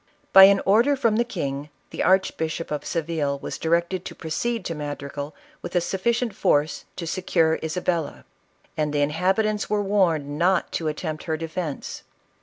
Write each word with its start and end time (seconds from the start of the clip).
By 0.33 0.45
an 0.45 0.61
order 0.65 0.95
from 0.95 1.17
the 1.17 1.23
king, 1.23 1.69
the 1.91 2.01
Archbishop 2.01 2.71
of 2.71 2.83
Se 2.87 3.01
ville 3.01 3.37
was 3.37 3.59
directed 3.59 4.03
to 4.05 4.15
proceed 4.15 4.65
to 4.65 4.73
Madrigal 4.73 5.35
with 5.61 5.75
a 5.75 5.79
suf 5.79 6.05
ficient 6.05 6.33
force 6.33 6.85
to 6.95 7.05
secure 7.05 7.59
Isabella; 7.61 8.25
and 8.75 8.91
the 8.93 9.01
inhabitants 9.03 9.69
were 9.69 9.83
warned 9.83 10.39
.not 10.39 10.71
to 10.71 10.87
attempt 10.87 11.25
her 11.25 11.37
defence. 11.37 12.01